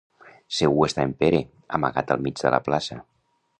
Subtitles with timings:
[0.59, 1.43] Segur està en Pere,
[1.79, 3.01] amagat al mig de la plaça.